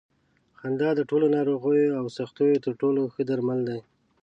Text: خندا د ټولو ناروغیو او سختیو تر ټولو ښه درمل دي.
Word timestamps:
خندا 0.59 0.89
د 0.95 1.01
ټولو 1.09 1.25
ناروغیو 1.35 1.97
او 1.99 2.05
سختیو 2.17 2.63
تر 2.65 2.73
ټولو 2.81 3.01
ښه 3.13 3.21
درمل 3.29 3.59
دي. 3.69 3.79